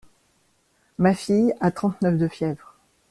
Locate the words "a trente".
1.61-2.01